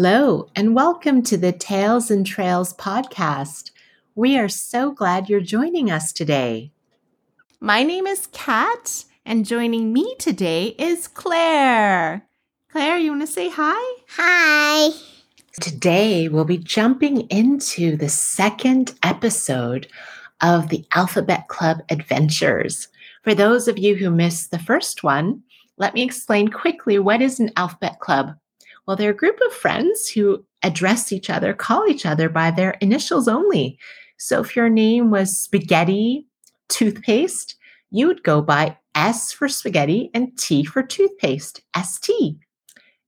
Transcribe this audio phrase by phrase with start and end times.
[0.00, 3.72] Hello, and welcome to the Tales and Trails podcast.
[4.14, 6.70] We are so glad you're joining us today.
[7.60, 12.24] My name is Kat, and joining me today is Claire.
[12.70, 13.96] Claire, you want to say hi?
[14.10, 14.90] Hi.
[15.60, 19.88] Today, we'll be jumping into the second episode
[20.40, 22.86] of the Alphabet Club Adventures.
[23.24, 25.42] For those of you who missed the first one,
[25.76, 28.36] let me explain quickly what is an Alphabet Club.
[28.88, 32.70] Well, they're a group of friends who address each other, call each other by their
[32.80, 33.78] initials only.
[34.16, 36.26] So if your name was spaghetti
[36.70, 37.56] toothpaste,
[37.90, 42.38] you would go by S for spaghetti and T for toothpaste, ST.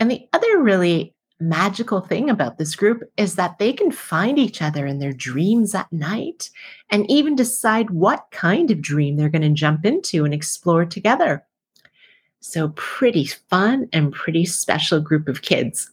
[0.00, 4.62] And the other really magical thing about this group is that they can find each
[4.62, 6.48] other in their dreams at night
[6.90, 11.44] and even decide what kind of dream they're going to jump into and explore together.
[12.48, 15.90] So, pretty fun and pretty special group of kids.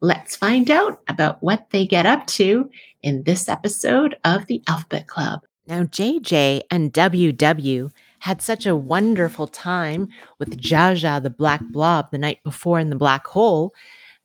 [0.00, 2.70] Let's find out about what they get up to
[3.02, 5.40] in this episode of the Alphabet Club.
[5.66, 7.90] Now, JJ and WW
[8.20, 12.96] had such a wonderful time with Zhaja the black blob the night before in the
[12.96, 13.74] black hole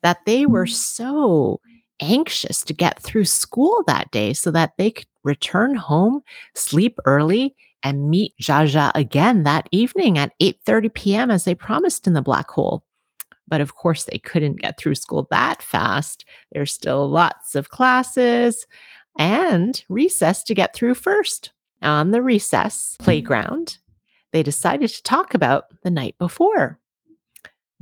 [0.04, 1.60] that they were so
[1.98, 6.22] anxious to get through school that day so that they could return home,
[6.54, 11.30] sleep early, and meet Zhaja again that evening at 8:30 p.m.
[11.30, 12.84] as they promised in the black hole.
[13.48, 16.24] But of course, they couldn't get through school that fast.
[16.52, 18.66] There's still lots of classes
[19.18, 21.52] and recess to get through first.
[21.82, 23.78] On the recess playground,
[24.32, 26.78] they decided to talk about the night before.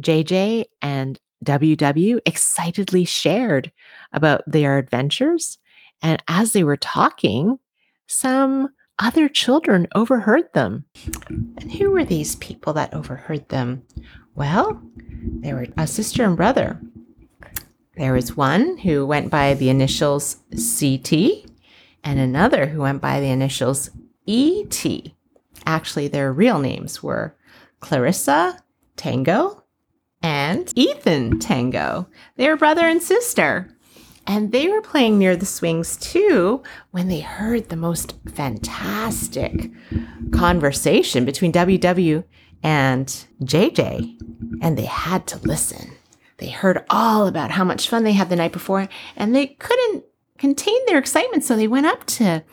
[0.00, 3.70] JJ and WW excitedly shared
[4.12, 5.58] about their adventures.
[6.02, 7.58] And as they were talking,
[8.06, 8.70] some
[9.00, 10.84] other children overheard them.
[11.28, 13.82] And who were these people that overheard them?
[14.34, 14.80] Well,
[15.40, 16.80] they were a sister and brother.
[17.96, 21.50] There was one who went by the initials CT
[22.04, 23.90] and another who went by the initials
[24.28, 24.86] ET.
[25.66, 27.36] Actually, their real names were
[27.80, 28.62] Clarissa
[28.96, 29.64] Tango
[30.22, 32.08] and Ethan Tango.
[32.36, 33.76] They were brother and sister.
[34.30, 39.72] And they were playing near the swings too when they heard the most fantastic
[40.30, 42.22] conversation between WW
[42.62, 43.08] and
[43.42, 44.16] JJ.
[44.62, 45.90] And they had to listen.
[46.36, 50.04] They heard all about how much fun they had the night before, and they couldn't
[50.38, 51.42] contain their excitement.
[51.42, 52.44] So they went up to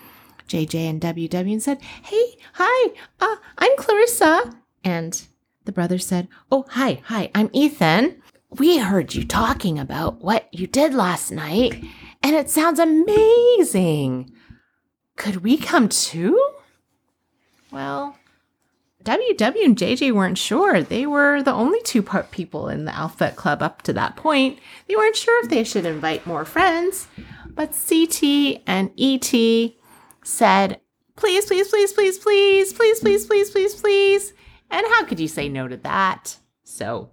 [0.50, 4.52] JJ and WW and said, Hey, hi, uh, I'm Clarissa.
[4.84, 5.22] And
[5.66, 8.20] the brother said, Oh, hi, hi, I'm Ethan.
[8.50, 11.84] We heard you talking about what you did last night,
[12.24, 14.32] and it sounds amazing.
[15.18, 16.42] Could we come too?
[17.72, 18.18] Well,
[19.04, 20.82] WW and JJ weren't sure.
[20.82, 24.60] They were the only two part people in the Alphabet Club up to that point.
[24.88, 27.08] They weren't sure if they should invite more friends,
[27.54, 29.74] but CT and ET
[30.24, 30.80] said,
[31.16, 34.34] please, please, please, please, please, please, please, please, please, please.
[34.70, 36.38] And how could you say no to that?
[36.64, 37.12] So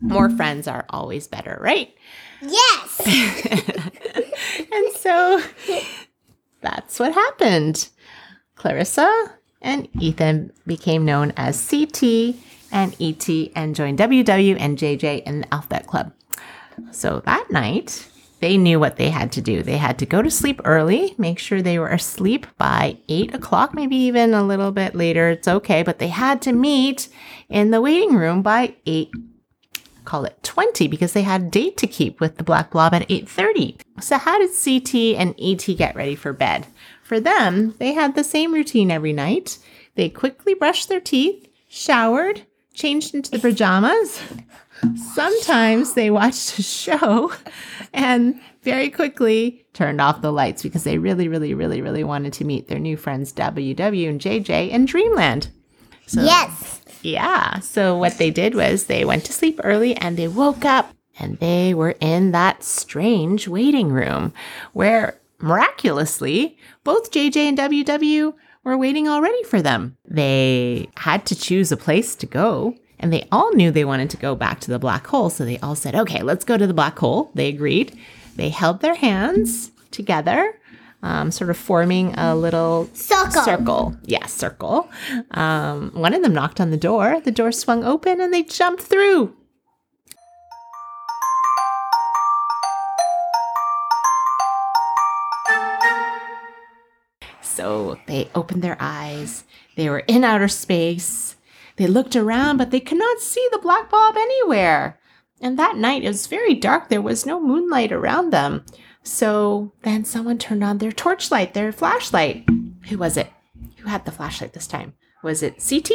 [0.00, 0.36] more mm-hmm.
[0.36, 1.94] friends are always better, right?
[2.42, 3.00] Yes.
[4.72, 5.42] and so
[6.60, 7.88] that's what happened.
[8.54, 12.36] Clarissa and Ethan became known as CT
[12.72, 16.12] and ET and joined WW and JJ in the Alphabet Club.
[16.92, 18.08] So that night,
[18.40, 19.62] they knew what they had to do.
[19.62, 23.74] They had to go to sleep early, make sure they were asleep by eight o'clock,
[23.74, 25.30] maybe even a little bit later.
[25.30, 27.08] It's okay, but they had to meet
[27.50, 29.10] in the waiting room by eight
[30.10, 33.08] call it 20 because they had a date to keep with the black blob at
[33.08, 33.76] 8:30.
[34.00, 36.66] So how did CT and ET get ready for bed?
[37.04, 39.58] For them, they had the same routine every night.
[39.94, 42.42] They quickly brushed their teeth, showered,
[42.74, 44.20] changed into the pajamas.
[45.14, 47.32] Sometimes they watched a show
[47.92, 52.44] and very quickly turned off the lights because they really, really, really, really wanted to
[52.44, 55.50] meet their new friends WW and JJ in Dreamland.
[56.10, 56.80] So, yes.
[57.02, 57.60] Yeah.
[57.60, 61.38] So what they did was they went to sleep early and they woke up and
[61.38, 64.32] they were in that strange waiting room
[64.72, 68.34] where miraculously both JJ and WW
[68.64, 69.96] were waiting already for them.
[70.04, 74.16] They had to choose a place to go and they all knew they wanted to
[74.16, 75.30] go back to the black hole.
[75.30, 77.30] So they all said, okay, let's go to the black hole.
[77.36, 77.96] They agreed.
[78.34, 80.58] They held their hands together
[81.02, 83.42] um, sort of forming a little circle.
[83.42, 83.96] Circle.
[84.04, 84.90] Yeah, circle.
[85.30, 87.20] Um, one of them knocked on the door.
[87.20, 89.34] The door swung open and they jumped through.
[97.42, 99.44] So they opened their eyes.
[99.76, 101.36] They were in outer space.
[101.76, 104.98] They looked around, but they could not see the black blob anywhere.
[105.40, 106.88] And that night it was very dark.
[106.88, 108.64] There was no moonlight around them.
[109.02, 112.46] So then someone turned on their torchlight, their flashlight.
[112.88, 113.30] Who was it?
[113.78, 114.94] Who had the flashlight this time?
[115.22, 115.90] Was it CT?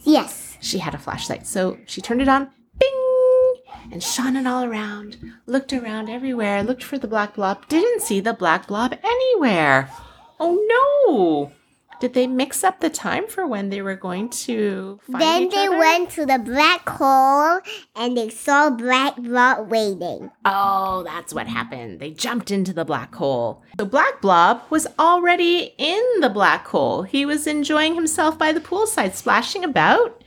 [0.00, 0.56] Yes.
[0.60, 1.46] She had a flashlight.
[1.46, 3.54] So she turned it on, bing,
[3.92, 5.16] and shone it all around.
[5.46, 9.90] Looked around everywhere, looked for the black blob, didn't see the black blob anywhere.
[10.40, 11.52] Oh no!
[12.00, 15.66] Did they mix up the time for when they were going to find then they
[15.66, 15.78] other?
[15.78, 17.60] went to the black hole
[17.96, 20.30] and they saw Black Blob waiting.
[20.44, 21.98] Oh, that's what happened.
[21.98, 23.62] They jumped into the black hole.
[23.78, 27.02] So Black Blob was already in the black hole.
[27.02, 30.22] He was enjoying himself by the poolside, splashing about,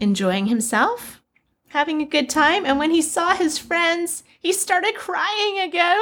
[0.00, 1.22] enjoying himself,
[1.68, 2.66] having a good time.
[2.66, 5.98] And when he saw his friends, he started crying again.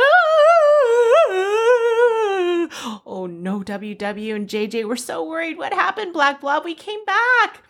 [3.06, 5.59] Oh no, WW and JJ were so worried.
[5.59, 6.65] What happened, Black Blob?
[6.65, 7.63] We came back.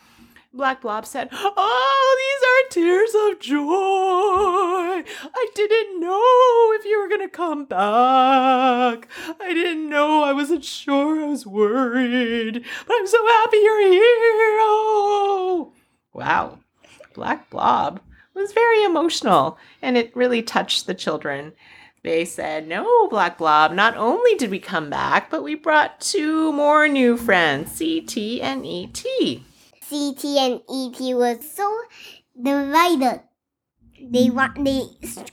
[0.54, 5.02] Black Blob said, Oh, these are tears of joy.
[5.34, 9.08] I didn't know if you were going to come back.
[9.40, 10.22] I didn't know.
[10.22, 11.20] I wasn't sure.
[11.20, 12.64] I was worried.
[12.86, 14.58] But I'm so happy you're here.
[14.60, 15.72] Oh.
[16.12, 16.60] Wow.
[17.14, 18.00] Black Blob
[18.34, 21.52] was very emotional and it really touched the children.
[22.04, 26.52] They said, No, Black Blob, not only did we come back, but we brought two
[26.52, 29.40] more new friends, CT and E ET.
[29.88, 31.66] CT and ET was so
[32.40, 33.22] divided.
[34.02, 34.82] They want they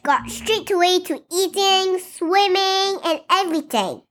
[0.02, 4.04] got straight away to eating, swimming, and everything.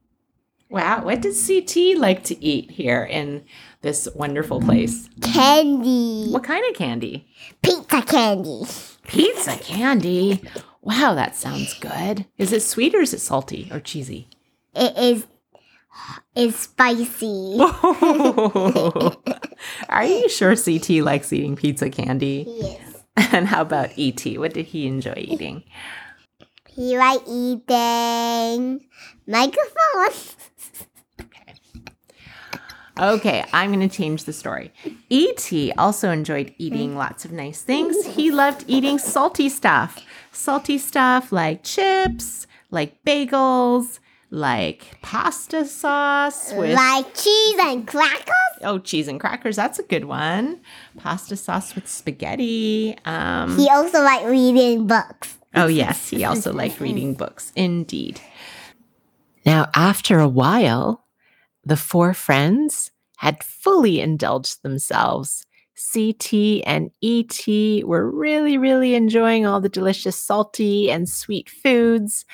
[0.68, 3.44] Wow, what does CT like to eat here in
[3.80, 5.08] this wonderful place?
[5.22, 7.26] Candy, What kind of candy?
[7.62, 8.64] pizza candy.
[9.06, 10.42] Pizza candy.
[10.82, 12.26] Wow, that sounds good.
[12.38, 14.28] Is it sweet or is it salty or cheesy?
[14.74, 15.26] It is
[16.34, 17.58] is spicy.
[17.62, 19.16] Oh.
[19.88, 22.44] Are you sure CT likes eating pizza candy?
[22.46, 22.80] yes.
[23.32, 24.24] And how about ET?
[24.38, 25.64] What did he enjoy eating?
[26.68, 28.80] He like eating
[29.26, 30.14] microphone.
[32.98, 34.74] Okay, I'm going to change the story.
[35.08, 35.72] E.T.
[35.78, 38.04] also enjoyed eating lots of nice things.
[38.04, 40.04] He loved eating salty stuff.
[40.32, 43.98] Salty stuff like chips, like bagels,
[44.30, 48.34] like pasta sauce with like cheese and crackers.
[48.62, 49.56] oh cheese and crackers.
[49.56, 50.60] That's a good one.
[50.98, 52.96] Pasta sauce with spaghetti.
[53.04, 55.36] Um, He also liked reading books.
[55.54, 57.52] oh yes, he also liked reading books.
[57.56, 58.20] Indeed.
[59.44, 61.06] Now, after a while,
[61.64, 65.44] the four friends had fully indulged themselves.
[65.92, 72.24] CT and ET were really, really enjoying all the delicious salty and sweet foods.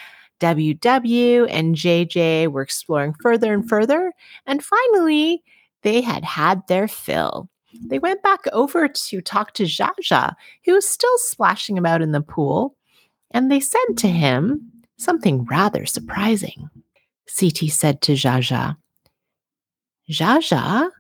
[0.41, 4.13] WW and JJ were exploring further and further.
[4.47, 5.43] And finally,
[5.83, 7.49] they had had their fill.
[7.89, 10.35] They went back over to talk to Zhaja,
[10.65, 12.77] who was still splashing about in the pool.
[13.31, 16.69] And they said to him something rather surprising.
[17.39, 18.77] CT said to Zhaja,
[20.11, 20.91] Zhaja,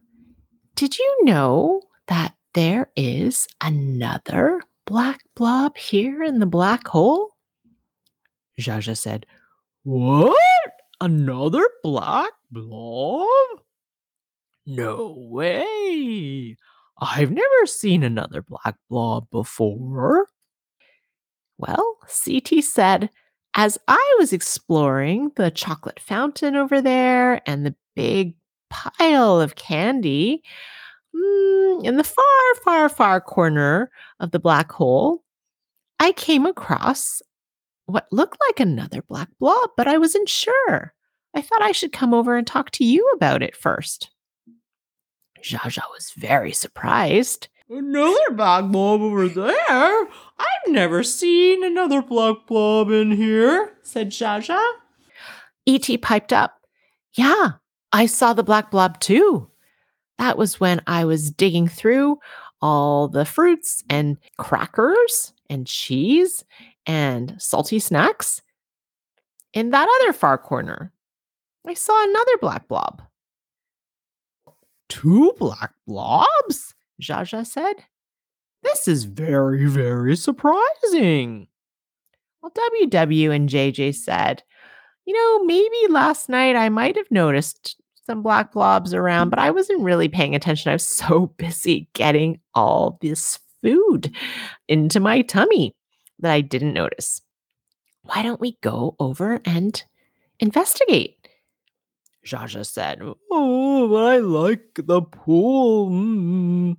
[0.74, 7.32] did you know that there is another black blob here in the black hole?
[8.58, 9.26] Zhaja said,
[9.82, 10.34] What?
[10.98, 13.28] Another black blob?
[14.64, 16.56] No way.
[16.98, 20.26] I've never seen another black blob before.
[21.58, 23.10] Well, CT said,
[23.54, 28.34] as I was exploring the chocolate fountain over there and the big
[28.70, 30.42] pile of candy
[31.16, 35.22] Mm, in the far, far, far corner of the black hole,
[35.98, 37.22] I came across
[37.86, 40.92] what looked like another black blob, but I wasn't sure.
[41.34, 44.10] I thought I should come over and talk to you about it first.
[45.42, 47.48] Zhaja was very surprised.
[47.68, 49.58] Another black blob over there?
[49.68, 54.64] I've never seen another black blob in here, said Zhaja.
[55.66, 55.92] E.T.
[55.92, 56.60] E piped up.
[57.14, 57.52] Yeah,
[57.92, 59.50] I saw the black blob too.
[60.18, 62.18] That was when I was digging through
[62.62, 66.44] all the fruits and crackers and cheese
[66.86, 68.42] and salty snacks.
[69.52, 70.92] In that other far corner,
[71.66, 73.02] I saw another black blob.
[74.88, 76.74] Two black blobs?
[77.02, 77.74] Zhaja said.
[78.62, 81.48] This is very, very surprising.
[82.42, 84.42] Well, WW and JJ said,
[85.04, 89.50] you know, maybe last night I might have noticed some black blobs around, but I
[89.50, 90.70] wasn't really paying attention.
[90.70, 94.14] I was so busy getting all this food
[94.68, 95.74] into my tummy
[96.20, 97.20] that I didn't notice.
[98.02, 99.82] Why don't we go over and
[100.38, 101.16] investigate?
[102.24, 105.90] Zhaja said, Oh, but I like the pool.
[105.90, 106.76] Mm.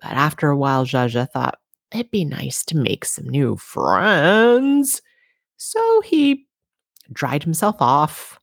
[0.00, 1.58] But after a while, Zhaja thought,
[1.92, 5.00] it'd be nice to make some new friends.
[5.56, 6.46] So he
[7.12, 8.40] dried himself off,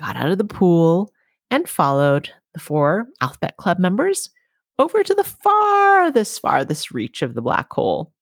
[0.00, 1.12] got out of the pool,
[1.50, 4.30] and followed the four Alphabet Club members
[4.78, 8.12] over to the farthest, farthest reach of the black hole,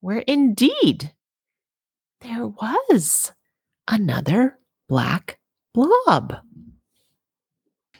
[0.00, 1.12] where indeed
[2.22, 3.32] there was
[3.86, 4.58] another
[4.88, 5.38] black
[5.74, 6.38] blob.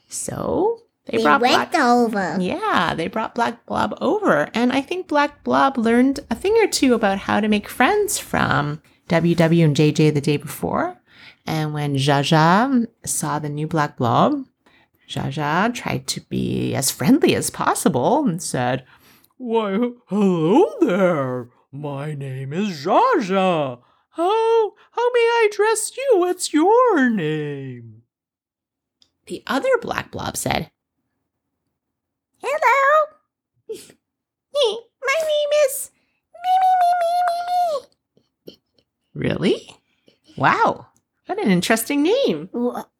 [0.08, 2.36] So they, They brought went black over.
[2.40, 4.48] Yeah, they brought Black Blob over.
[4.54, 8.18] And I think Black Blob learned a thing or two about how to make friends
[8.18, 10.96] from WW and JJ the day before.
[11.46, 14.46] And when Zhaja saw the new Black Blob,
[15.08, 18.84] Zhaja tried to be as friendly as possible and said,
[19.36, 21.48] Why, hello there.
[21.70, 23.78] My name is Zhaja.
[24.10, 26.12] How, how may I address you?
[26.14, 28.02] What's your name?
[29.26, 30.70] The other Black Blob said,
[32.40, 33.06] Hello.
[35.06, 35.90] My name is
[36.42, 38.58] me, me, me, me, me.
[39.14, 39.76] Really?
[40.36, 40.86] Wow.
[41.44, 42.48] An interesting name,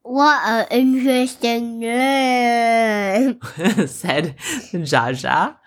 [0.03, 3.39] What an interesting name.
[3.87, 5.57] said Zhaja.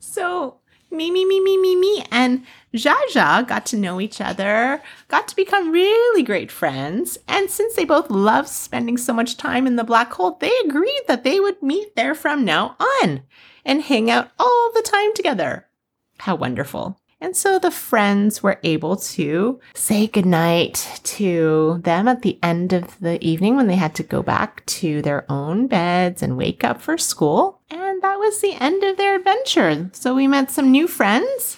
[0.00, 0.58] So,
[0.90, 2.44] me, me, me, me, me, me, and
[2.74, 7.18] Zhaja got to know each other, got to become really great friends.
[7.28, 11.02] And since they both love spending so much time in the black hole, they agreed
[11.06, 13.22] that they would meet there from now on
[13.64, 15.68] and hang out all the time together.
[16.18, 16.98] How wonderful.
[17.20, 22.98] And so the friends were able to say goodnight to them at the end of
[23.00, 26.80] the evening when they had to go back to their own beds and wake up
[26.80, 27.60] for school.
[27.70, 29.90] And that was the end of their adventure.
[29.92, 31.56] So we met some new friends.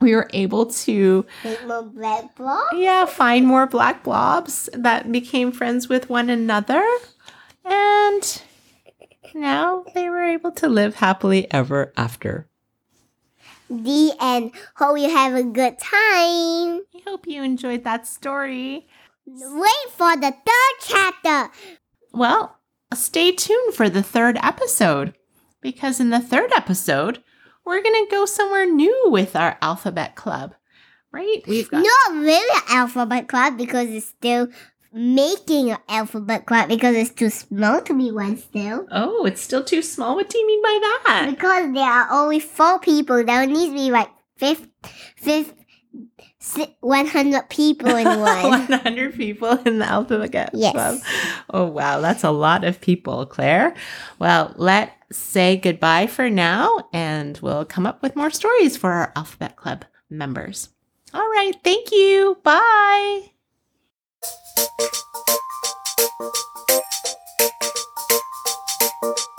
[0.00, 1.26] We were able to
[1.66, 2.68] more black blob.
[2.74, 6.86] yeah, find more black blobs that became friends with one another.
[7.64, 8.42] And
[9.34, 12.46] now they were able to live happily ever after.
[13.68, 14.52] The end.
[14.76, 16.82] Hope you have a good time.
[16.94, 18.86] I hope you enjoyed that story.
[19.26, 21.52] Wait for the third chapter.
[22.12, 22.58] Well,
[22.94, 25.14] stay tuned for the third episode
[25.60, 27.22] because in the third episode,
[27.64, 30.54] we're going to go somewhere new with our alphabet club.
[31.10, 31.42] Right?
[31.48, 34.48] We've got Not really alphabet club because it's still
[34.96, 38.86] making an alphabet club because it's too small to be one still.
[38.90, 40.14] Oh, it's still too small.
[40.16, 41.26] What do you mean by that?
[41.30, 43.22] Because there are only four people.
[43.22, 44.66] There needs to be like fifth,
[45.16, 45.52] fifth,
[46.80, 48.66] 100 people in one.
[48.68, 50.72] 100 people in the alphabet Yes.
[50.72, 50.98] club.
[51.50, 52.00] Oh, wow.
[52.00, 53.74] That's a lot of people, Claire.
[54.18, 59.12] Well, let's say goodbye for now, and we'll come up with more stories for our
[59.14, 60.70] alphabet club members.
[61.12, 61.52] All right.
[61.62, 62.38] Thank you.
[62.42, 63.30] Bye.
[64.56, 64.70] Thank
[69.02, 69.35] you.